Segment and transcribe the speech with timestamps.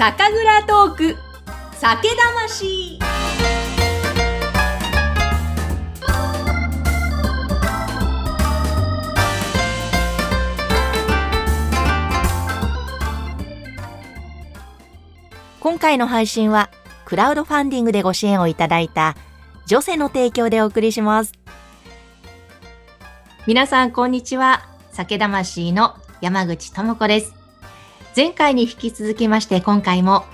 [0.00, 1.16] 酒蔵トーク。
[1.74, 2.98] 酒魂。
[15.60, 16.70] 今回の配信は
[17.04, 19.16] クラウドファンディングでご支援をいただいた
[19.66, 21.34] ジョセの提供でお送りします。
[23.46, 24.62] 皆さんこんにちは。
[24.92, 27.39] 酒魂の山口智子です。
[28.16, 30.24] 前回に引き続きまして今回も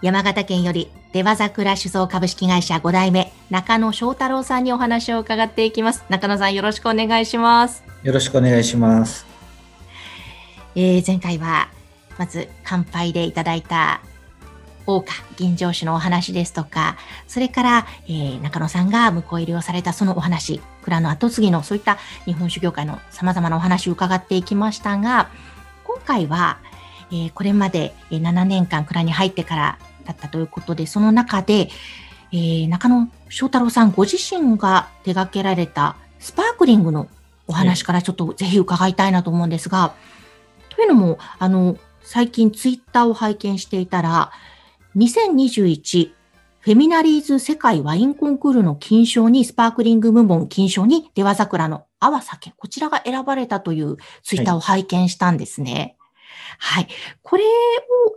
[0.00, 9.26] 山形県より出羽桜酒造株式会社5代目中野翔太郎さんにお話を伺っていきます中野さんよろしくお願いしますよろしくお願いします。
[10.74, 11.68] えー前回は
[12.16, 14.00] まず乾杯でいただいた
[14.86, 16.96] 大花吟醸酒のお話ですとか
[17.28, 25.28] それから、えー中野さんが向こう入りをされたそのお話蔵の後継ぎのそういった日本酒業界のさまざまなお話を伺っていきましたが
[25.84, 26.58] 今回は、
[27.10, 31.68] えーこれまでえー7年間蔵に入ってからだったということでその中で、
[32.32, 37.08] えー中野翔太郎さんご自身が手掛けられたスパークリングの
[37.50, 39.94] お話からちょっとぜひ伺いたいなと思うんですが、
[40.68, 44.30] というのも、あの、最近ツイッターを拝見していたら、
[44.96, 46.12] 2021
[46.60, 55.96] フェミナリーズ世界ワインコンクールの金賞に、スパークリング部門金賞に、出羽桜の泡酒、こちらが選ばれたというツイッターを拝見したんですね。
[56.62, 56.88] はい。
[57.22, 57.46] これを、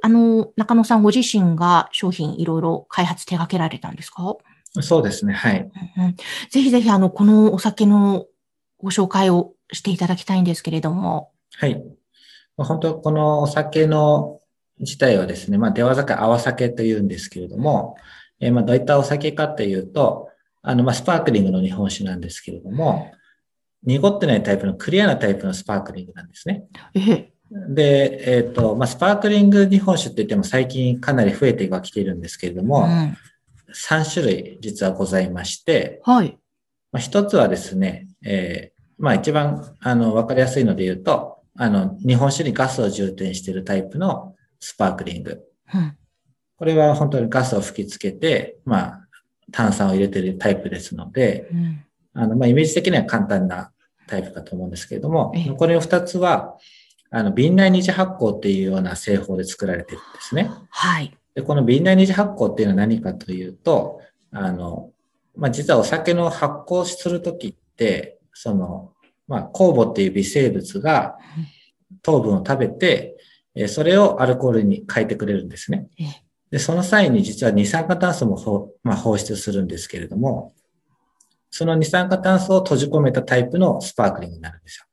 [0.02, 4.36] あの、中野さんご自身が商品いろいろ開発手掛けられたんですか？
[4.82, 5.34] そうですね。
[5.34, 5.72] はい。
[5.98, 6.16] うんうん
[6.50, 8.26] ぜひぜひ、あの、このお酒の
[8.80, 11.32] ご紹介をしていただきたいんですけれども。
[11.56, 11.76] はい。
[12.58, 14.42] まあ本当、このお酒の
[14.80, 17.96] 自体はですね、まあ、出羽酒、泡酒というんですけれども、
[18.40, 20.30] えーまあ、どういったお酒かというと、
[20.62, 23.12] あの、まあ、スパークリングの日本酒なんですけれども、
[23.84, 26.66] 濁ってないタイプのクリアなタイプのスパークリングなんですね。
[26.96, 27.33] ええ。
[27.70, 33.18] で、えっ、と、まあ、スパークリング日本酒って言っても最近かなり増えてはきているんですけれども、うん
[33.76, 36.38] 3種類実はございまして、はい。
[36.92, 45.44] まあ、一つはですね、えーまあ一番、あの、わかりやすいので言うと、あの、日本酒にガスを充填しているタイプのスパークリング。
[45.74, 45.98] うん。
[46.58, 49.08] これは本当にガスを吹きつけて、まあ、
[49.52, 51.84] 炭酸を入れているタイプですので、うん。
[52.14, 53.72] あの、まあ、イメージ的には簡単な
[54.08, 56.58] タイプかと思うんですけれどもええ、残りの二つは、
[57.16, 60.50] あの、瓶内二次発酵っていうような製法で作られているんですね。
[60.72, 61.16] はい。
[61.36, 64.02] で、この瓶内二次発酵っていうのは何かというと、
[64.32, 64.90] あの、
[65.36, 68.94] まあ、実はお酒の発酵するときって、その、
[69.28, 71.16] まあ、酵母っていう微生物が
[72.02, 73.16] 糖分を食べて、
[73.56, 76.24] えーそれをアルコールに変えてくれるんですねええ。
[76.50, 80.56] で、その際に実は二酸化炭素も放,、まあ、放出するんですけれども、
[81.52, 84.86] その二酸化炭素を閉じ込めたタイプのスパークリングになるんですよ。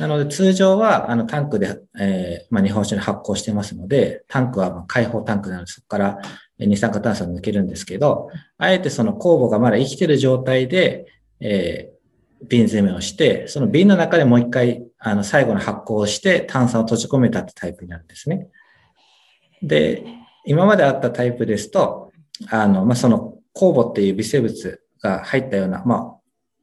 [0.00, 6.18] なので通常はあのタンクで、えーまあ、日本酒に発酵してますので、タンクはまあ開放タンクなのでそこから
[6.58, 11.06] 二酸化炭素を抜けるんですけど、あえてその酵母がまだ生きてる状態で、
[11.40, 12.00] えー
[12.48, 18.48] 瓶詰めをして、その瓶の中でもう一回あの最後の発酵をして炭酸を閉じ込めたってタイプになるんですね。
[19.62, 20.06] で、
[20.46, 22.12] 今まであったタイプですと、
[22.48, 26.20] あの、まあ、その酵母っていう微生物が入ったような、まあ、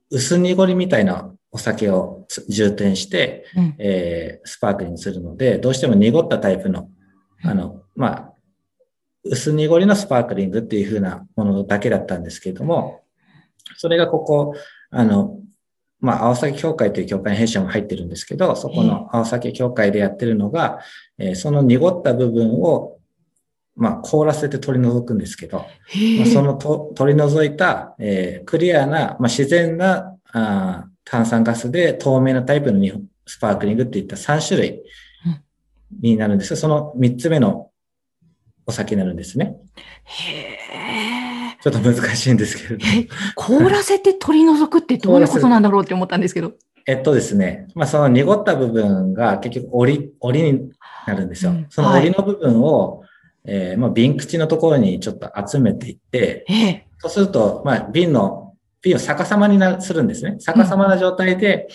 [0.10, 3.76] 薄濁りみたいなお酒をつ充填して、うん。
[3.80, 6.90] えースパークリングするので、どうしても濁ったタイプの、
[7.44, 8.34] あの、まあ、
[9.24, 13.02] 薄濁りのスパークリングっていう風なものだけだったんですけれども、
[13.76, 14.54] それがここ、
[14.92, 15.40] あの、
[16.00, 20.80] まあ、青崎協会という協会に弊社も入ってるんですけど、そこの青崎協会でやってるのが、
[21.18, 23.00] えーその濁った部分を、
[23.76, 25.58] まあ、凍らせて取り除くんですけど。
[25.58, 34.70] まあそのと取り除いた、えークリアな、まあ、自然なあー炭酸ガスで透明なタイプの日本スパークリングっていった3種類
[35.26, 35.42] うん
[36.02, 37.72] になるんですが、その3つ目の
[38.66, 39.56] お酒になるんですね。
[40.04, 40.58] へ
[41.54, 41.58] え。
[41.62, 42.86] ちょっと難しいんですけれど
[43.36, 46.54] 凍らせて取り除くってどういうことなんだろうって思ったんですけど。
[46.86, 50.70] えっとですね、まあ、その濁った部分が結局折り、折りに
[51.06, 51.52] なるんですよ。
[51.52, 53.04] うんその折りの部分を、
[53.46, 56.88] えーまあ、瓶口のところにちょっと集めていって、ええ。
[57.00, 58.47] そうすると、まあ、瓶の、
[58.82, 60.38] 瓶を逆さまになするんですね。
[60.40, 61.68] 逆さまな状態で、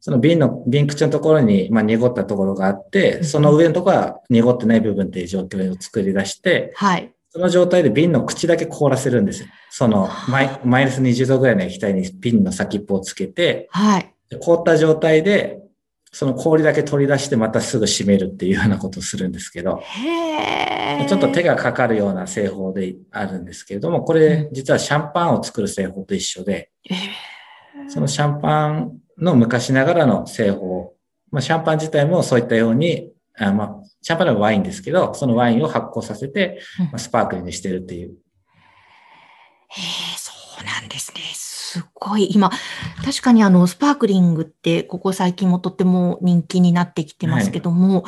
[0.00, 7.12] その瓶の、瓶口のところに、まあ、濁ったところがあって、その上のところは濁ってない部分っていう状況を作り出して、はい。
[7.30, 9.48] その状態で瓶の口だけ凍らせるんですよ。
[9.70, 14.14] そのマイ、マイナス20度ぐらいの液体に瓶の先っぽをつけて、はい。
[14.28, 15.60] で凍った状態で、
[16.12, 19.82] その氷だけ取り出してまたすぐ閉めるっていうようなことをするんですけど。
[21.08, 27.88] ちょっと手がかかるような製法であるんですけれども、これ実はシャンパンを作る製法と一緒で、ええ。
[27.88, 30.92] そのシャンパンの昔ながらの製法、
[31.30, 38.08] まあ、シャンパン自体もそういったようにあまあ、シャンパンはワインですけど、そのワインを発酵させて、うんまあ、スパークリングにしてるっていう。
[39.68, 41.51] へえ、そうなんですね。
[41.72, 42.28] すごい。
[42.34, 42.50] 今、
[43.04, 48.04] 確かにあの、スパークリングって、ここ最近もとっても人気になってきてますけども、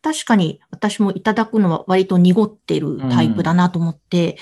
[0.00, 4.38] 確かに私もいただくのは割と濁ってるタイプだなと思って、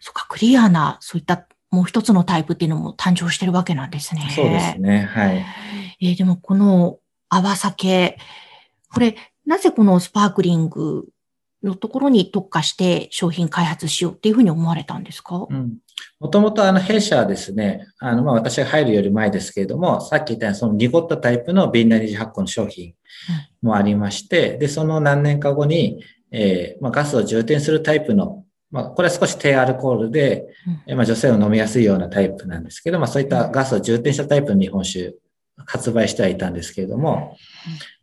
[0.00, 4.28] そっか、クリアな、そういったもう一つのタイプっていうのも誕生してるわけなんですね。
[4.34, 5.04] そうですね。
[5.04, 5.44] はい。
[6.00, 8.18] えーでもこの泡酒、
[8.92, 11.06] これ、なぜこのスパークリング
[11.62, 15.46] のところに特化して商品開発しようっていうふうに思われたんですか？
[15.48, 15.78] うん。
[16.18, 22.94] もともとあの弊社はですね、あの、まあ私が入るより前ですけれども、さっき言ったようにその濁ったタイプの瓶内二次発酵の商品
[23.62, 30.82] もありまして、で、その何年か後に、えーまあ、ガスを充填するタイプの、まあ、これは少し低アルコールで、うん。
[30.86, 35.14] えーまあ、女性を飲みやすいようなタイプなんですけど、まあ、そういったガスを充填したタイプの日本酒、
[35.66, 37.36] 発売してはいたんですけれども、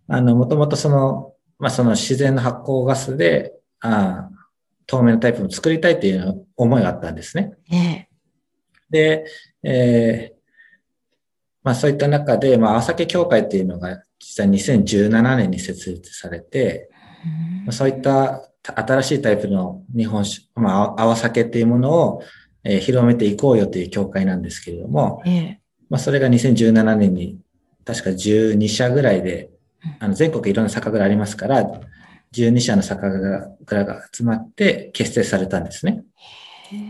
[0.08, 4.37] あの、もともとその、まあ、その自然の発酵ガスで、あー
[4.88, 7.54] 透明のタイプを作りたいという思いがあったんですね。
[7.72, 8.10] ええ。
[8.90, 9.26] で、
[9.64, 10.38] えー
[11.68, 16.90] まあそういった中で、まあ、泡酒協会っていうのが実際2017年に設立されて、
[17.66, 22.24] まあそういった新しいタイプの日本酒、まあ泡酒っていうものを、
[22.64, 25.62] えー広めていこうよという協会なんですけれども、ええ。
[25.90, 27.38] まあそれが2017年に
[27.84, 29.50] 確か12社ぐらいで、
[30.00, 31.66] あの全国いろんな酒蔵ありますから、
[32.34, 33.02] 12社の酒
[33.66, 36.04] 蔵が集まって結成されたんですね。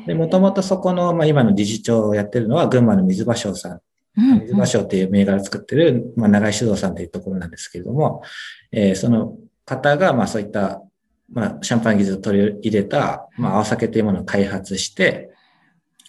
[0.05, 3.81] で、もともとそこの、まあ、今の理事長をやってるのは、群馬の水場賞さん、
[4.17, 8.23] うん水場賞っていう銘柄を作ってる、まあ、長井酒造さんというところなんですけれども、
[8.71, 9.35] えーその
[9.65, 10.81] 方が、まあ、そういった、
[11.29, 15.29] まあ、シャンパン技術を取り入れた、まあ、泡酒というものを開発して、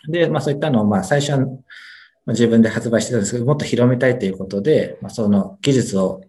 [0.08, 1.58] で、まあ、そういったのを、まあ、最初は、まあ
[2.32, 6.20] 自分で発売してたんですけど、もっと広めたいということで、まあ、その技術を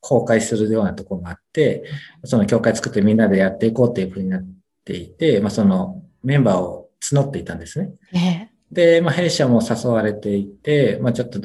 [0.00, 1.84] 公開するようなところがあって、
[2.24, 4.46] その協会作ってみんなでやっていこうというふうになっ
[4.84, 7.92] ていて、まあ、そのメンバーを募っていたんですね。
[8.12, 11.40] ええで、まあ、弊社も誘われていて、まあ、ちょっと、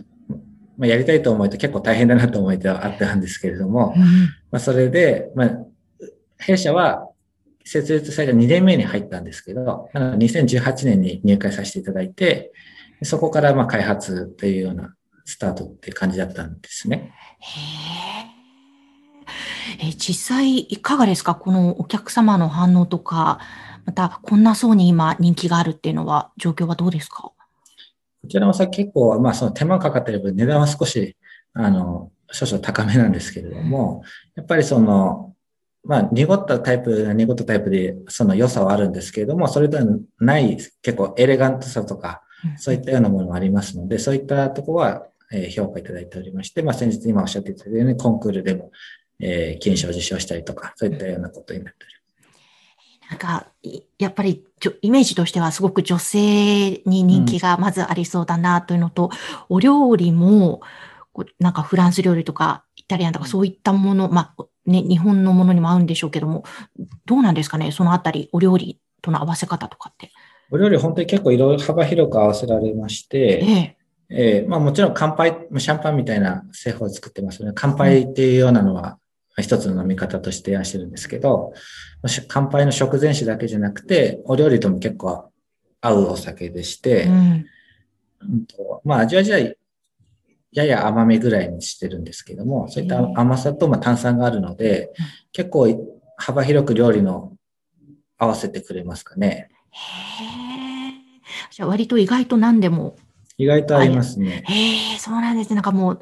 [0.78, 4.04] まあ、やりたいと思うと結構大変だなと思いてはあったんですけれども、うん
[4.52, 5.50] まあ、それで、まあ、
[6.38, 7.10] 弊社は
[7.64, 12.52] 設立された2年目に入ったんですけど、なので2018年に入会させていただいて、
[13.02, 14.94] そこからまあ開発というような
[15.26, 17.12] スタートっていう感じだったんですね。
[17.40, 18.35] へ
[19.82, 21.36] ええ実際いかがですか？
[21.36, 23.40] このお客様の反応とか、
[23.86, 27.24] またこんな層に今人気があるっていうのは状況はどうですか？
[27.24, 27.34] こ
[28.28, 31.16] ちらもさ結構、まあその手間かかってる分値段は少し、
[31.54, 34.04] あの、少々高めなんですけれども、
[34.36, 35.36] やっぱりその、
[35.84, 39.86] まあ濁ったタイプ、濁ったタイプでその良さはあるんですけれども、それでは
[40.20, 42.24] ない結構エレガントさとか、
[42.58, 48.72] そういったようなものもありますので、そういったところは、えー評価いただいておりまして、まあ先日今おっしゃっていただいたようにコンクールでも、
[49.20, 52.06] えー金賞を受賞したりとか、そういったようなことになっております。
[53.10, 54.44] なんか、いやっぱり
[54.82, 59.12] イメージとしてはすごく女性に人気がまずありそうだなというのと、
[59.50, 60.62] お料理も、
[61.40, 66.44] なんかフランス料理とかイタリアンとかそういったもの、まあね、日本のものにも合うんでしょうけども、
[67.06, 70.12] どうなんですかねそのあたり、お料理との合わせ方とかって。
[70.52, 73.78] お料理本当に結構いろいろ幅広く合わせられまして、ええ。
[74.08, 78.98] えーまあもちろん乾杯、シャンパンみたいな製法を作ってますので、乾杯っていうようなのは
[79.42, 81.54] 一つの飲み方として提案してるんですけど、
[82.08, 85.32] し乾杯の食前酒だけじゃなくて、お料理とも結構
[85.82, 87.46] 合うお酒でして、うん。
[88.22, 94.92] うんとまあ味はじゃやや甘めぐらいにしてるんですけども、そういった甘さとまあ炭酸があるので、
[95.34, 95.68] 結構
[96.18, 97.34] 幅広く料理の
[98.18, 99.50] 合わせてくれますかね。
[99.72, 100.94] へえ。
[101.52, 102.96] じゃあ割と意外と何でも。
[103.38, 104.44] 意外と合いますね。
[104.46, 105.56] へえ、そうなんですね。
[105.56, 106.02] なんかもう、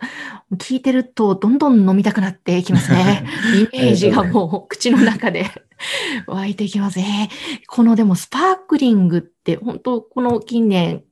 [0.56, 3.26] 聞いてるとどんどん飲みたくなってきますね。
[3.74, 5.48] イメージがもう口の中で
[6.28, 7.00] 湧いてきます。
[7.00, 7.30] えー
[7.68, 11.04] このでもスパークリングって本当この近年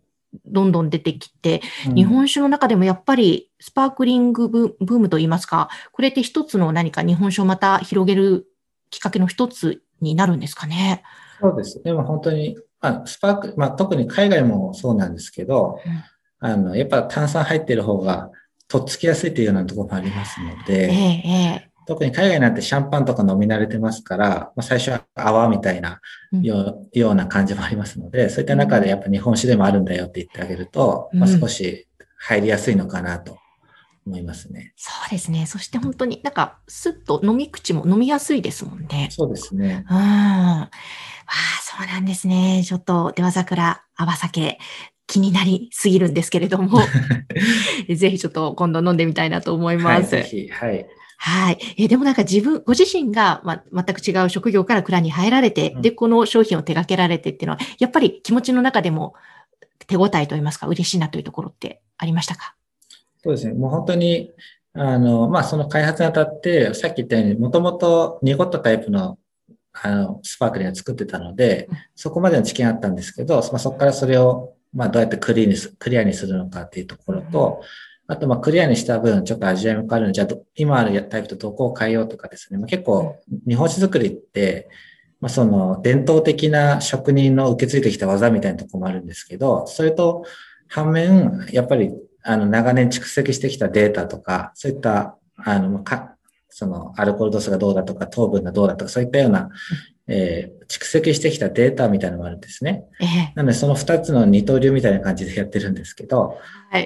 [0.46, 8.46] どんどん出てきて、うん日本酒の中でもやっぱりスパークリングブブームといいますか、これって一つの何か日本酒をまた広げる
[8.92, 11.04] きっかけの一つになるんですかね？
[11.40, 11.82] そうです。
[11.84, 16.04] でも本当に、まあ、スパーク、まあ、特に海外もそうなんですけど、うん
[16.42, 18.30] あの、やっぱ炭酸入ってる方が、
[18.68, 26.00] とっつきやすいというようなところもありますのええで、ええ特に海外なんてシャンパンとか飲み慣れてますから、まあ、最初は泡みたいな
[26.32, 33.38] うんよう,、な感じもありますので、そういった中でやっぱ日本酒でもあるんだよって言ってあげると、まあ、うん少し入りやすいのかなと
[34.06, 34.74] 思いますね。
[34.78, 35.46] そうですね。
[35.46, 39.10] そして本当になんかスッと飲み口も飲みやすいですもんね。
[39.12, 39.86] そうですね。
[39.90, 39.98] うん。
[39.98, 40.70] わあ、
[41.62, 42.64] そうなんですね。
[42.66, 44.58] ちょっと、出羽桜、泡酒、
[45.12, 46.80] 気になりすぎるんですけれども、
[47.94, 50.12] ぜひちょっと今度飲んでみたいなと思いはい、ます。
[50.12, 50.88] ぜひ、はい。
[51.18, 51.58] はい。
[51.78, 59.14] えでもなんか自分、ご自身が、ま、全く違う職業から蔵に入られて、で、この商品を手掛けられてっていうのは、やっぱり気持ちの中でも
[59.88, 62.56] 手応えといいますか、嬉しいなというところってありましたか？
[63.24, 63.54] そうですね。
[63.54, 64.32] もう本当に、
[64.74, 69.20] あの、まあ、その開発にあたって、さっき言ったように、もともと濁ったタイプの、
[69.74, 77.62] あの、スパークリングを作ってたので、そこまでの知見あったんですけど、まあ、そこからそれを、まあ、どうやってクリーにす、クリアにするのかっていうところと、
[78.08, 82.60] あと、まあ、クリアにした分、ちょっと味わいも変わるので、じゃあ、今あるタイプとどこを変えようとかですね。
[82.60, 84.70] まあ、結構、日本酒作りって、
[85.20, 90.26] まあ、その、伝統的な職人の受け継いできた技みたいなところもあるんですけど、それと、
[90.68, 91.92] 反面、やっぱり、
[92.24, 96.16] あの、長年蓄積してきたデータとか、そういった、あの、か、
[96.50, 99.50] その、アルコール度数がどうだとか、糖分がどうだとか、そういったような、
[100.08, 102.86] えー、蓄積してきたデータみたいなのがあるんですね。
[103.02, 106.38] ええ、なので、その二つの二刀流みたいな感じでやってるんですけど、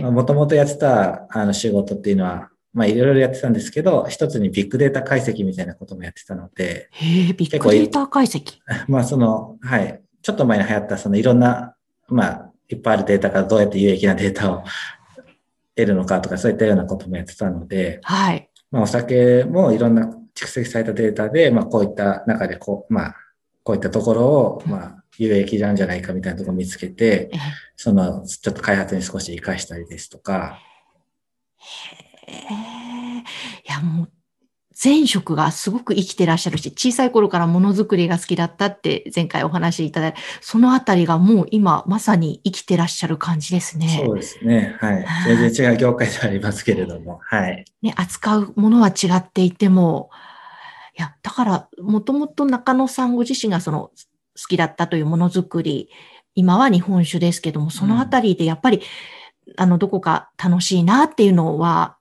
[0.02, 6.90] もともとやってた、あの、仕事っていうのは、まあ、いろいろやってたんですけど、一つにビッグデータ解析みたいなこともやってたので。
[6.92, 8.56] へえ、ビッグデータ解析
[8.90, 10.02] まあ、その、はい。
[10.24, 11.76] ちょっと前に流行った、そのいろんな、
[12.08, 14.64] まあ、いっぱいあるデータからどうやって有益なデータを
[15.76, 18.50] 得るのかとか、そういったようなこともやってたので、はい。
[18.72, 23.16] まあ、お酒もいろんな蓄積されたデータで、まあ、こういった中で、こう、まあ、
[23.66, 27.32] こういったところを、まあ、有益なんじゃないかみたいなところを見つけて、
[27.76, 30.60] その、ちょっと開発に少し活かしたりですとか。
[32.28, 33.20] へえ。
[33.68, 34.10] いや、もう、
[34.84, 44.04] 前職がすごく生きてらっしゃるし、小さい頃からものづくりが好きだったって前回お話しいただいた、そのあたりがもう今まさに生きてらっしゃる感じですね。
[44.06, 44.78] そうですね。
[44.80, 45.06] はい。
[45.26, 47.66] 全然違う業界ではありますけれども、はい。
[47.82, 50.12] ね、扱うものは違っていても、
[50.98, 53.94] いや、だから、もともと中野さんご自身がその好
[54.50, 55.90] きだったというものづくり、
[56.36, 58.82] 今は日本酒ですけども、そのあたりでやっぱり、
[59.48, 61.98] うん、あの、どこか楽しいなっていうのは、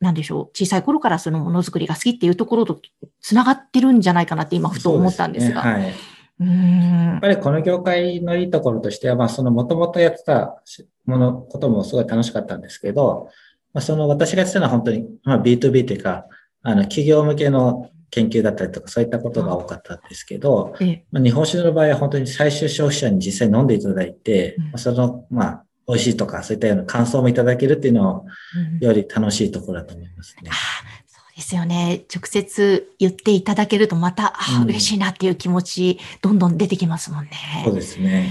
[0.00, 2.80] なんでしょう、小さい頃からそのものづくりが好きっていうところと
[3.20, 5.62] つながってるんじゃないかなって今ふと思ったんですが。
[5.62, 5.94] すね、はい。
[6.40, 10.60] うんやっぱりこの業界のいいところとしては、まあそのもともとやってた
[11.06, 13.28] もの、こともすごい楽しかったんですけど、
[13.72, 16.26] まあその私がやってたのは本当に、まあ B2B というか、
[16.62, 20.76] あの企業向けの研究だったりとか、そういったことが多かったんですけど、
[21.10, 28.24] まあ、日本酒の場合は本当に最終消費者に実際飲んでいただいて、うん、その、まあ、美味しいとか、そういったような感想もいただけるっていうのを、
[28.80, 30.42] より楽しいところだと思いますね。
[30.44, 30.52] うん、
[31.08, 32.04] そうですよね。
[32.14, 37.32] 直接言っていただけるとまた、あ、嬉しいなっていう気持ち、どんどん出てきますもんね。
[37.64, 38.30] そうですね。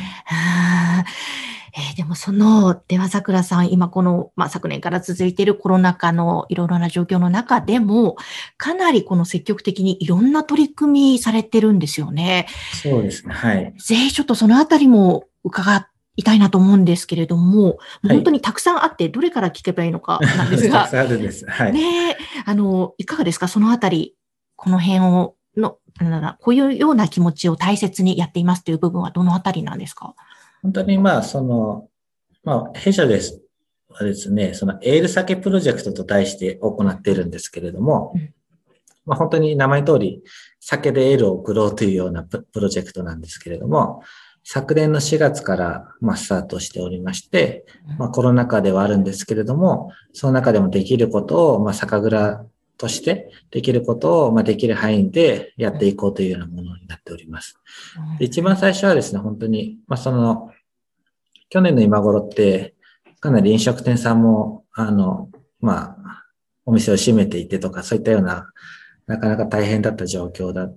[1.75, 8.15] えー、でもその、出羽桜さん、今この、まあ、昨年から続いているコロナ禍のいろいろな状況の中でも、
[8.57, 12.47] かなりこの積極的にいろんな取り組みされてるんですよね。
[12.83, 13.33] そうですね。
[13.33, 13.73] はい。
[13.79, 20.81] ぜひちょっとそのあたりも伺いたいなと思うんですけれども、本当にたくさんあって、どれから聞けばいいのかなんですが。
[20.81, 21.45] たくさんあるんです。
[21.49, 21.73] はい。
[21.73, 23.47] ねあの、いかがですか？
[23.47, 24.15] そのあたり、
[24.55, 25.77] この辺を、の、
[26.39, 30.13] こういうような気持ちを大切にやっていますという部分はどのあたりなんですか？
[30.63, 31.89] 本当にまあ、その、
[32.43, 33.43] まあ、弊社です
[33.93, 38.33] はですね、そのエール酒プロジェクトと題して行っているんですけれども、うん、
[39.05, 40.23] まあ、本当に名前通り、
[40.59, 44.01] 酒でエールを送ろうというようなプロジェクトなんですけれども、
[44.45, 47.65] 昨年の4月からまあスタートしておりまして、
[47.97, 52.45] まあ、コロナ禍ではあるんですけれども、その中でもできることを、まあ、酒蔵
[52.77, 57.59] としてできることを、まあ、できる範囲でやっていこうというようなものになっております。
[58.19, 60.51] で一番最初はですね、本当に、まあ、その、
[61.49, 62.73] 去年の今頃って、
[63.19, 65.29] かなり飲食店さんも、あの、
[65.61, 66.23] まあ、
[66.65, 68.51] お店を閉めていてとか、そういったような、
[69.07, 70.69] なかなか大変だった状況だ、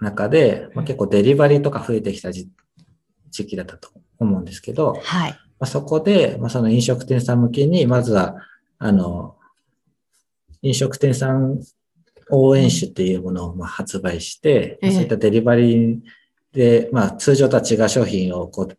[0.00, 2.48] 中で、まあ、結構デリバリーとか増えてきた時
[3.30, 5.30] 期だったと思うんですけど、はい。
[5.30, 8.36] まあ、そこで、まあ、その飲食店さん向けに、まずは、
[8.78, 9.35] あの、
[10.66, 11.60] 飲食店さん
[12.30, 15.98] 応援酒っていうものをまあ発売して、えー、そういったデリバリー
[16.52, 18.76] で、まあ通常とは違う商品をこう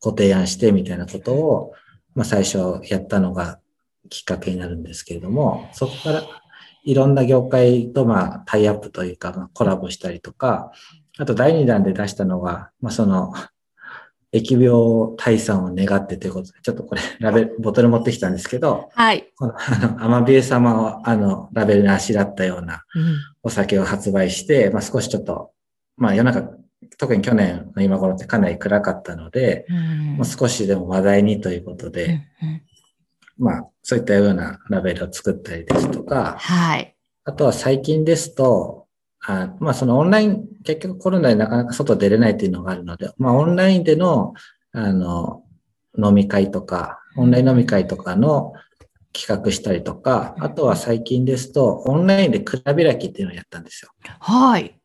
[0.00, 1.72] ご提案してみたいなことを、
[2.14, 3.58] まあ最初やったのが
[4.10, 6.22] きっかけになるんですけれども、そこから
[6.84, 10.72] いろんな業界とまあタイアップというか、まあ、コラボしたりとか、
[11.18, 13.32] あと第2弾で出したのが、まあその
[14.32, 14.70] 疫病
[15.16, 19.32] 退散を願ってということで、ちょっとこれ、 ラベル、ボトル持ってきたんですけど、はい。
[19.36, 22.84] この、 あの、アマビエ様を、あの、ラベルにあしらったような
[23.42, 25.50] お酒を発売して、うん、まあ少しちょっと、
[25.96, 26.48] まあ世の中、
[26.96, 32.62] 特に去年の今頃ってかなり暗かったので、うん、まあ、少しでも話題にということで、うんうん、
[33.38, 36.96] まあそういったようなラベルを作ったりですとか、はい。
[37.24, 38.86] あとは最近ですと、
[39.26, 44.34] あまあそのオンライン、結局コロナでなかなか外出れないっていうのがあるので、まあオンラインでの、
[44.72, 45.44] あの、
[45.98, 48.52] 飲み会とか、オンライン飲み会とかの、
[49.12, 53.90] 企画したりとか、あとは最近ですと、オンラインで蔵開きっていうのをやったんですよ。
[54.20, 54.78] はい。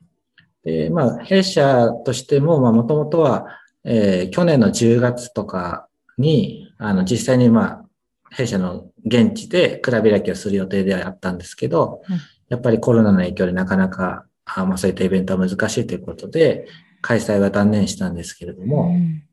[0.63, 3.45] で、まあ、弊社としても、まあ、もともとは、
[3.83, 5.87] えー去年の10月とか
[6.17, 7.85] に、あの、実際に、まあ、
[8.31, 16.67] 弊社の現地で蔵開きをする予定ではあったんですけど、うんやっぱりコロナの影響でなかなか、あまあ、そういったイベントは難しいということで、
[17.01, 19.23] 開催は断念したんですけれども、うん。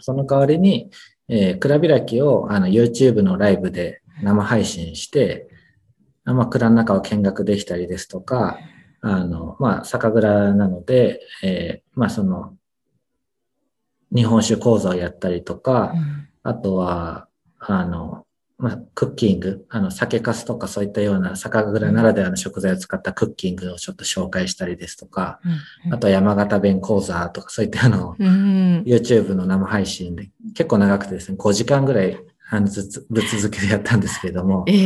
[0.00, 0.90] その代わりに、
[1.28, 5.48] えー、蔵開きをあの YouTube のライブで生配信して、
[6.24, 8.58] あまあ、蔵の中を見学できたりですとか、
[9.00, 12.56] あの、まあ、酒蔵なので、えーまあ、その、
[14.14, 16.28] 日本酒講座をやったりとか、うん。
[16.42, 17.28] あとは、
[17.58, 18.26] あの、
[18.58, 25.40] まあ、クッキング、あの、酒粕とかそういったような酒蔵ならではの食材を使ったクッキングをちょっと紹介したりですとか、
[25.84, 28.82] うんあとは山形弁講座とかそういったのをうん。
[28.86, 32.18] YouTube の生配信で結構長くてですね、5時間ぐらい
[32.50, 34.76] あのずつぶっ続けでやったんですけれどもえ、え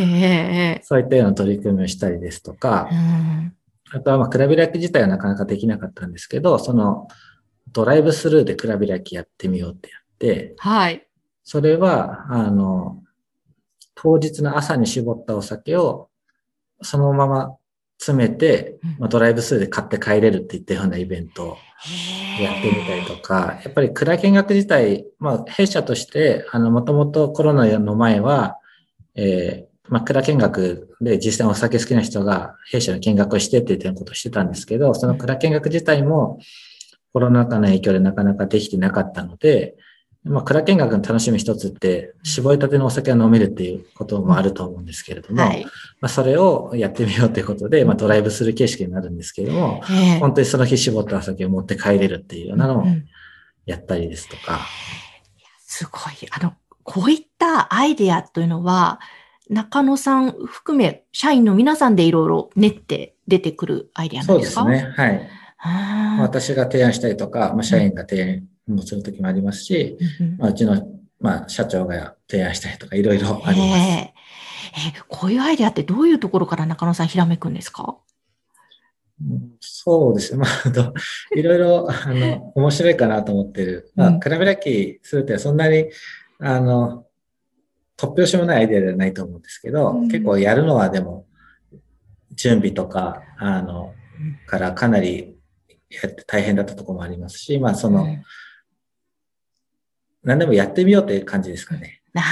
[0.78, 3.56] えそういったような取り組みをしたりですとかえ、うん
[3.92, 7.08] あとはまあ、蔵開き自体はなかなかできなかったんですけど、その
[7.72, 11.06] ドライブスルーで蔵開きやってみようってやって、はい。
[11.44, 13.02] それは、あの、
[13.96, 16.08] 当日の朝に絞ったお酒を
[16.82, 17.56] そのまま
[17.98, 21.56] 詰めて、まあ、ドライブスルーで買って帰れるっていったようなイベントを
[22.40, 28.58] やってみたりとか、やっぱり蔵見学自体、まあ、弊社として、あの、もともとコロナの前は、
[29.14, 36.38] えーまあ、蔵見学で実際にお酒好きな人が弊社の見学をしてっていうことをしてたんですけど、その蔵見学自体も
[37.12, 39.76] コロナ禍の影響でなかなかできてなかったので、
[40.26, 45.64] まあ、蔵見学の楽しみ一つって、絞りたてのお酒が飲めるっていうこともあると思うんですけれども、はい。
[46.00, 53.04] まあ、それをやってみようということで、まあ、ドライブする形式になるんですけれども、ええ本当にその日絞ったお酒を持って帰れるっていうようなのをうん
[53.66, 54.60] やったりですとか、
[55.66, 56.28] すごい。
[56.30, 56.54] あの、
[56.84, 59.00] こういったアイデアというのは、
[59.50, 64.64] 中野さん含め、社員の皆さんでいろいろ練って出てくるアイデアなそうんでか？
[64.66, 64.94] ですすね。
[64.96, 65.28] はい。
[66.20, 69.96] 私が提案したりとか、まあ、社員が提案もするときもありますし、
[70.38, 70.86] まあ、うちの、
[71.20, 73.80] まあ、社長が提案したりとか、いろいろあります。
[73.80, 74.12] ええ
[74.94, 77.96] えこういうアイデアってどういうところから中野さんひらめくんですか？
[79.22, 80.38] うんそうですね。
[80.40, 80.92] まあ、ど
[81.34, 83.90] いろいろ、あの、面白いかなと思ってる。
[83.94, 84.20] まあ、うん。
[84.20, 85.86] 比べ開きするってそんなに、
[86.40, 87.06] あの、
[87.96, 90.08] 突拍子もないアイデアではないと思うんですけど、うん。
[90.08, 91.24] 結構やるのはでも、
[92.32, 93.94] 準備とか、あの、
[94.46, 95.38] からかなり
[95.88, 98.22] やって大変だったところもありますし、まあ、その、うん
[100.26, 102.02] 何でもやってみようっていう感じですかね。
[102.12, 102.22] な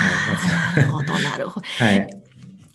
[0.76, 1.66] るほど、なるほど。
[1.78, 2.22] はい。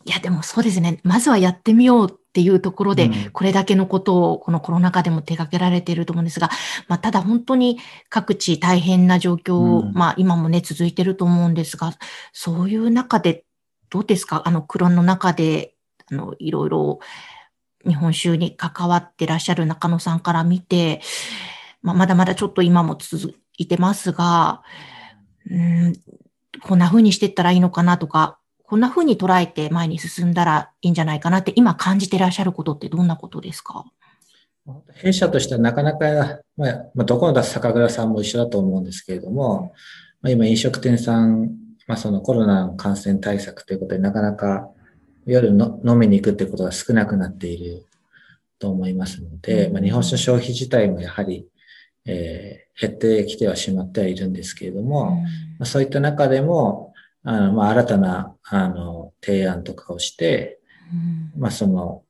[0.05, 0.99] いや、でもそうですね。
[1.03, 6.49] まずはやってみようっていうところで、うんこれだけのことをこのコロナ禍でも手掛けられていると思うんですが、
[6.87, 7.79] まあ、ただ本当に
[8.09, 11.93] 各地大変な状況、うんまあ今もね、続いてると思うんですが、
[12.31, 13.43] そういう中で、
[13.89, 14.43] どうですか？
[14.45, 15.73] あの、黒の中で、
[16.11, 16.99] あの、いろいろ
[17.87, 21.01] 日本酒に関わってらっしゃる中野さんから見て、
[21.81, 24.61] まあ、まだまだちょっと今も続いてますが、
[25.49, 25.93] うん、
[26.61, 33.85] こんな風にしていったらいいのかなとか、こんな風に捉えて前に進んだらいいんじゃないかなって今感じてらっしゃることってどんなことですか？
[34.93, 39.73] 弊社としてはなかなか、まあ、まあ、どこの出す酒蔵さんも一緒だと思うんですけれども、
[40.21, 41.49] まあ、今飲食店さん、
[41.87, 44.69] まあ、そのコロナの感染対策ということでなかなか
[45.25, 47.87] 夜の飲みに行くっていうことが少なくなっている
[48.59, 51.47] と思いますので、まあ、日本酒の消費自体もやはり、
[52.09, 55.21] えー減ってきてはしまってはいるんですけれども、
[55.59, 56.93] まあ、そういった中でも、
[57.23, 60.59] あの、まあ、新たな、あの、提案とかをして、
[60.93, 61.41] うん。
[61.41, 62.03] まあ、その、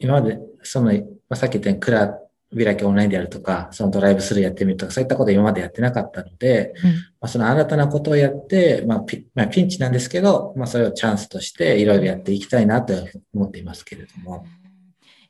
[0.00, 2.18] 今まで、その、まあ、さっき言ったように、クラ
[2.54, 6.90] 開きオンラインでやるとか、そのドライブスルーやってみるとか、そういったこと今までやってなかったので、うん。
[6.90, 12.94] まあ、その新たなことをやって、まあピ、まあ、ピンチなんですけど、まあ、それをチャンスとしていろいろやっていきたいなと
[13.32, 14.44] 思っていますけれども。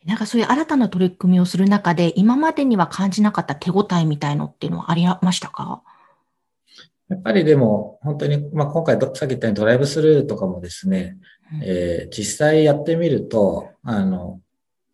[0.07, 5.83] なんかそういう新たな取り組みをする中で、今までには感じなかった手応えみたいのっていうのはありましたか？
[7.09, 11.19] やっぱりでも、本当に、まあ、今回ど、さっき言ったようにドライブスルーとかもですね、
[11.63, 14.41] えー実際やってみると、あの、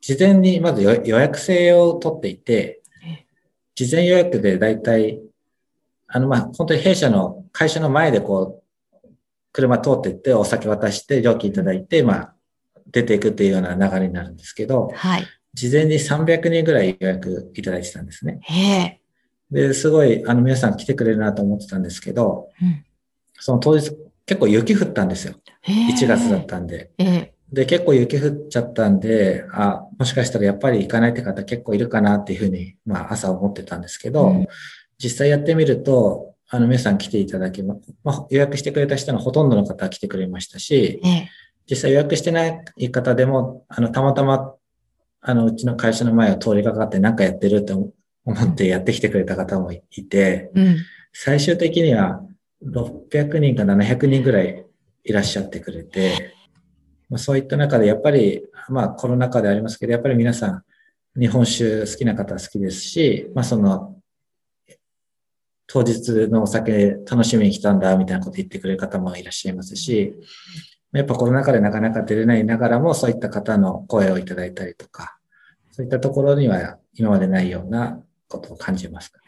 [0.01, 3.25] 事前にまず予予約制を取っていてえ、
[3.75, 5.21] 事前予約でだいたい、
[6.09, 8.63] あの、まあ、本当に弊社の会社の前でこ
[9.05, 9.09] う、
[9.53, 12.35] 車通っていってお酒渡して料金いただいて、まあ、
[12.91, 15.27] 出ていくっていうような流れになるんですけど、はい。
[15.55, 18.41] 事前に300人ぐらい予約いただいてたんですね。
[18.43, 19.01] へえ。
[19.51, 22.85] で、すごい、あの、皆さん来てくれるなと思ってたんですけど、うん
[23.45, 23.91] その当日
[24.25, 25.35] 結構雪降ったんですよ。
[25.63, 26.93] へえ1月だったんで。
[26.97, 27.35] ええ。
[27.53, 34.47] で、結構雪降っちゃったんで、あ、もしかしたらやっぱり行かないって方結構いるかなっていうふうに、まあ朝思ってたんですけど、うん
[35.03, 41.29] 実際やってみると、あの皆さん来ていただけま、まあ、予約してくれた人のほとんどの方は来てくれましたし、ええ。
[41.73, 44.55] 実際予約してない方でも、あの、たまたま、
[45.23, 47.95] あの、うちの会社の前を通りかかって何かやってるって思
[48.29, 50.77] ってやってきてくれた方もいて、うん、
[51.15, 52.21] 最終的には
[52.63, 54.67] 600人か700人ぐらい
[55.05, 56.35] いらっしゃってくれて、
[57.09, 60.63] まあ、そういった中でやっぱり、まあコロナ禍でありますけど、やっぱり皆さん
[61.19, 63.97] 日本酒好きな方は好きですし、まあその
[65.67, 70.15] 当日のお酒楽しみに来たんだみたいなこと言ってくれる方もいらっしゃいますし、
[70.93, 75.17] やっぱコロナ禍でなかなか出れないながらもそういった方の声をいただいたりとか、
[75.71, 79.25] そういったところには今までないようなことを感じますかね。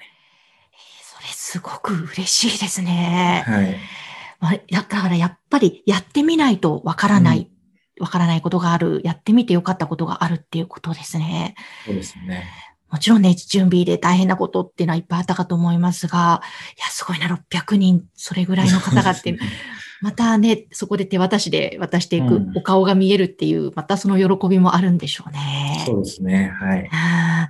[1.03, 3.45] それすごく嬉しいですね。
[3.47, 3.77] はい。
[4.41, 7.51] まあ、だからやっぱりやってみないとわからない、
[7.99, 11.55] わ、うん、からないことがある、やってみてよかったことがあるっていうことですね。
[11.87, 12.45] そうですね。
[12.91, 16.43] もちろんね、準備で大変なことっていうのはいっぱいあったかと思いますが、
[16.77, 19.39] いや、すごいな、600人、それぐらいの方がっていう、
[20.05, 25.83] またね、そこで手渡しで渡していく、お顔が見えるっていう、またその喜びもあるんでしょうね。
[25.87, 26.53] そうですね。
[26.61, 26.91] はい。
[26.93, 27.49] あ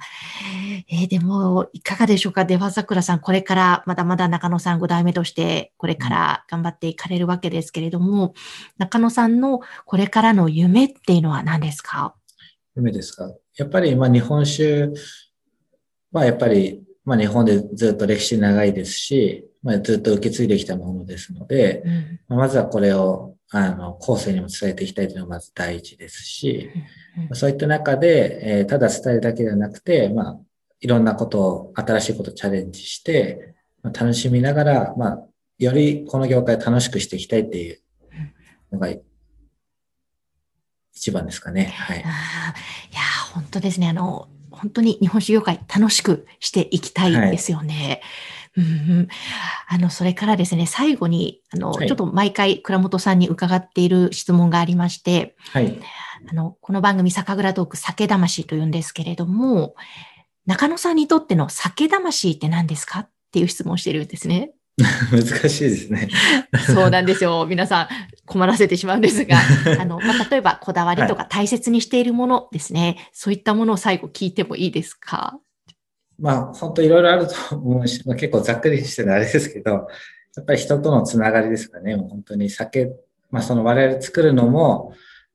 [0.89, 2.45] えー、でも、いかがでしょうか？
[2.45, 8.35] 出羽桜さん、これからまだまだ中野さん5代目として、これから頑張っていかれるわけですけれども、
[8.79, 12.15] 中野さんのこれからの夢っていうのは何ですか？
[12.77, 13.35] 夢ですか？
[13.57, 14.91] やっぱり、まあ、日本酒
[16.13, 21.83] はやっぱり、まあ、日本でずっと歴史長いですし、まあ、ずっと受け継いできたものですので、
[22.29, 26.71] うん、まずはこれを、あの、後世にも伝えていきたいというのがまず第一ですし、
[27.31, 30.39] うん、そういった中で、えー、ただ伝えるだけではなくて、まあ、
[30.81, 35.27] いろんなことを、新しいことをチャレンジして、まあ、楽しみながら、まあ、
[35.59, 37.81] よりこの業界を楽しくしていきたいっていう
[38.73, 38.89] のが、
[40.95, 41.65] 一番ですかね。
[41.65, 41.99] はい。
[41.99, 42.07] いや、
[43.33, 43.89] 本当ですね。
[43.89, 44.29] あの、
[44.65, 47.75] 本当に日本酒業界楽しくしていきたいですよね。
[47.75, 48.01] はい
[48.57, 49.09] うん、
[49.69, 55.79] あの、それからですね、最後に、あの、はい、ちょっと毎回倉本さんに伺っている質問がありまして、はい。
[56.31, 59.75] あの、この番組酒蔵トーク酒魂というんですけれども、
[60.47, 63.01] 中野さんにとっての酒魂って何ですか？
[63.01, 64.53] っていう質問をしているんですね。
[65.11, 66.09] 難しいですね。
[66.67, 67.47] そうなんですよ。
[67.49, 67.89] 皆さん
[68.27, 69.37] 困らせてしまうんですが、
[69.81, 75.39] あの、まあ、例えばこだわりとか大切にしているものですね、はい、そういったものを最後聞いてもいいですか？
[76.19, 81.97] まあ、本当いろいろあると思うし、まあ、結構ざっくりしてるあれですけど、やっぱり人とのつながりですかね。
[81.97, 82.93] もう本当に酒、
[83.31, 84.95] まあその我々作るのも、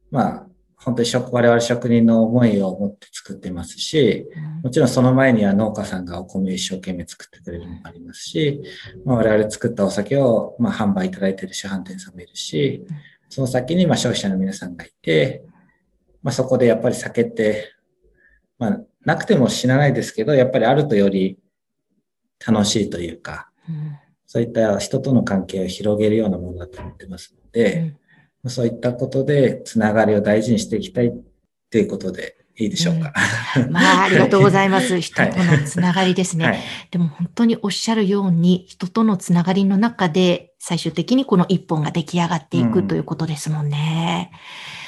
[0.09, 0.48] まあ
[0.81, 4.25] 本当に職我々職人の思いを持って作ってますし、
[4.63, 8.61] もちろんその前には農家さんがお米を一生懸命作ってくれるのもありますし、
[9.05, 12.85] まあ、我々作ったお酒をまあ販売いただいている市販店さんもいるし、
[13.29, 15.43] その先にまあ消費者の皆さんがいて、
[16.23, 17.73] まあそこでやっぱり酒って、
[18.57, 21.37] まあなくても死なないですけど、やっぱりあるとより
[22.45, 27.97] 楽しいというか、うん、そういった人との関係を広げるようなものだと思ってますので、うん、
[28.47, 31.13] そういったことでつながりを大事にしていきたいっ
[31.69, 33.13] ていうことでいいでしょうか。
[33.57, 34.99] うん、まあ、ありがとうございます。
[35.01, 36.45] 人とのつながりですね。
[36.45, 36.59] はい、
[36.91, 44.31] でも本当におっしゃるように、人とのつながりの中で、最終的にこの一本が出来上がっていくということですもんね。
[44.33, 44.35] う
[44.75, 44.79] ん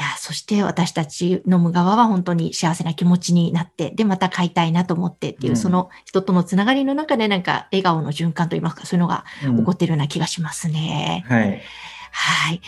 [0.00, 11.26] いや、そして私たち飲む側は本当に幸せな気持ちになって、で、また買いたいなと思ってっていう、うん、その人とのつながりの中でなんか笑顔の循環といいますか、そういうのが起こっているような気がしますね。
[11.28, 11.62] うん、はい。
[12.10, 12.56] はい。
[12.56, 12.60] い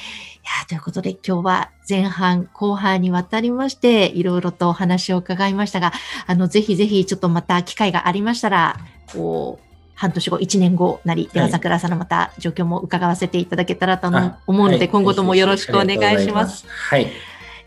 [0.60, 5.92] や、ということで今日は前半、後半にわたりまして、いろいろとお話を伺いましたが、
[6.26, 8.76] あの、ぜひぜひちょっとまた機会がありましたら、
[9.12, 14.08] こう、半年後、1年後なり、では桜さんのまた状況も伺わせていただけたらと
[14.46, 16.66] 思うので、今後ともよろしくお願いします。
[16.66, 17.06] はい。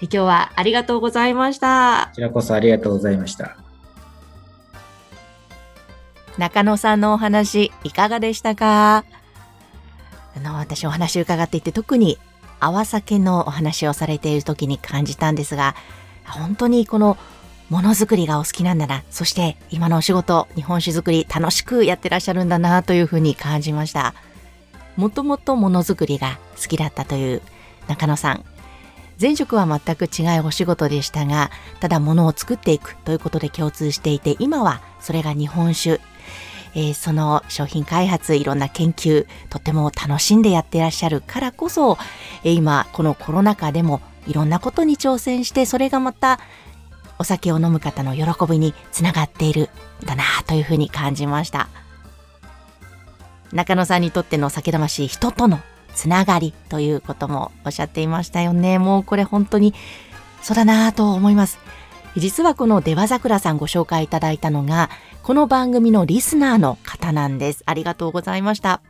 [0.01, 2.07] 今日はありがとうございました。
[2.11, 3.55] こちらこそありがとうございました。
[6.37, 9.05] 中野さんのお話、いかがでしたか？
[10.35, 12.17] あの、私お話伺っていて、特に
[12.59, 15.75] 泡酒のお話をされている時に感じたんですが、
[16.25, 17.17] 本当にこの
[17.69, 19.03] ものづくりがお好きなんだな。
[19.09, 24.13] そして今のお仕事、日本酒作り楽しくやってらっしゃるんだなというふうに感じました。
[24.95, 27.41] もともとものづくりが好きだったという
[27.87, 28.45] 中野さん。
[29.19, 36.01] 前職は全く違うお仕事でしたが、ただ物を作っていくということで共通していて、今はそれが日本酒。
[36.75, 41.97] えー、その商品開発、いろんな研究、とても楽しんでやってらっしゃるからこそ、
[42.43, 46.39] えー、今、このコロナ禍でもいろんなことに挑戦して、それがまた
[47.17, 49.69] お酒を飲む方の喜びにつながっている
[50.03, 51.69] んだなというふうに感じました。
[53.53, 55.61] 中野さんにとっての酒魂人との
[55.93, 58.79] つながりということもおっしゃっていましたよね。
[58.79, 59.73] もうこれ本当に
[60.41, 61.57] そうだなと思います。
[62.17, 64.89] 実はこの出羽桜さんご紹介いただいたのが
[65.23, 68.81] この番組のリスナーの方なんですありがとうございました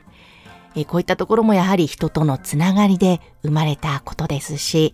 [0.76, 4.94] えこういったところもやはり人とのつながりで生まれたことですし、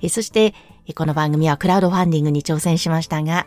[0.00, 0.54] えそして
[0.96, 3.46] この番組はクラウドファンディングに挑戦しましたが、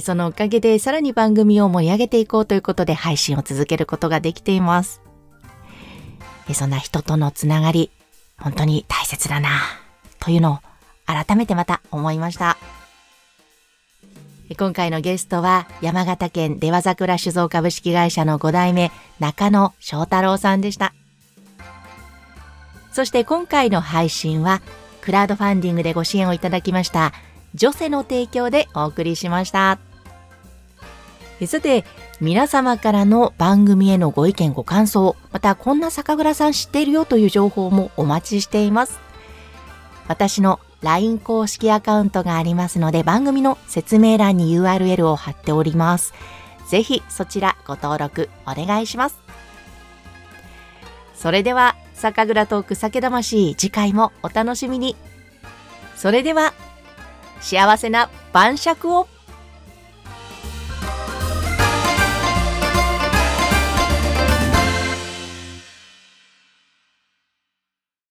[0.00, 5.02] そのおかげでさらに番組を盛り上げていこうということで配信を続けることができています。
[6.54, 7.90] そんな人とのつながり、
[8.38, 9.50] 本当に大切だな、
[10.18, 10.58] というのを
[11.06, 12.56] 改めてまた思いました。
[14.54, 20.94] 今回のゲストは山形県出羽桜酒造株式会社の5代目中野翔太郎さんでした。
[22.92, 24.60] そして今回の配信は
[25.00, 27.12] クラウドファンディングでご支援をいただきました
[27.54, 29.78] 女性の提供でお送りしました。
[31.46, 31.84] さて、
[32.20, 39.00] 皆様からの番組へのご意見ご感想、またこんな酒蔵さん知っているよという情報もお待ちしています。
[40.06, 46.12] 私の LINE 公式アカウントがありますので番組の説明欄に URL を貼っております。
[46.68, 49.18] ぜひそちらご登録お願いします。
[51.14, 54.96] それでは酒蔵トーク酒魂次回もお楽しみに。
[55.96, 56.52] それでは
[57.40, 59.06] 幸せな晩酌を